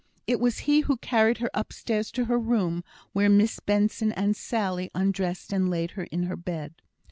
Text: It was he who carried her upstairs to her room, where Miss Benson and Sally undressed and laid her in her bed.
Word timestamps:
It 0.25 0.39
was 0.39 0.57
he 0.65 0.79
who 0.79 0.97
carried 0.97 1.37
her 1.37 1.51
upstairs 1.53 2.11
to 2.13 2.25
her 2.25 2.39
room, 2.39 2.83
where 3.13 3.29
Miss 3.29 3.59
Benson 3.59 4.11
and 4.13 4.35
Sally 4.35 4.89
undressed 4.95 5.53
and 5.53 5.69
laid 5.69 5.91
her 5.91 6.05
in 6.05 6.23
her 6.23 6.35
bed. 6.35 6.73